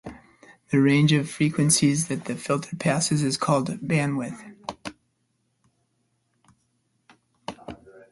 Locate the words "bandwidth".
3.83-4.41